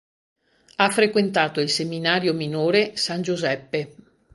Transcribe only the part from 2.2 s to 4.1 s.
minore "San Giuseppe".